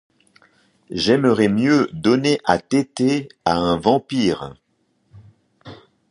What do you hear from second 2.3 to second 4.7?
à téter à un vampire.